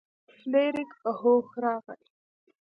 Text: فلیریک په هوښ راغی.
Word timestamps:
فلیریک 0.35 0.91
په 1.01 1.09
هوښ 1.19 1.47
راغی. 1.63 2.03